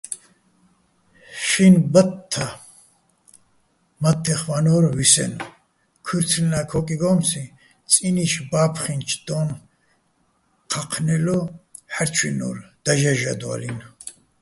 შინ 1.47 1.73
ბათთა 1.93 2.47
მათთეხ 4.01 4.41
ვანო́რ 4.49 4.85
ვისენო̆, 4.97 5.47
ქუჲრთლენა 6.05 6.61
ქოკიგომციჼ 6.71 7.43
წინი́შ 7.91 8.33
ბა́ფხინჩო 8.51 9.17
დო́ნ 9.27 9.49
ჴაჴნელო 10.71 11.39
ჰ̦არჩვინო́რ 11.93 12.57
დაჟე́ჟადვალინო̆. 12.83 13.87